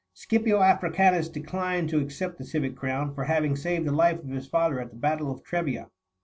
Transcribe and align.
Scipio 0.15 0.61
Africanus 0.63 1.29
declined 1.29 1.89
to 1.89 1.99
accept 1.99 2.39
the 2.39 2.43
civic 2.43 2.75
crown 2.75 3.13
for 3.13 3.25
having 3.25 3.55
saved 3.55 3.85
the 3.85 3.91
life 3.91 4.17
of 4.17 4.29
his 4.29 4.47
father 4.47 4.79
at 4.79 4.89
the 4.89 4.95
battle 4.97 5.29
of 5.31 5.43
Trebia. 5.43 5.91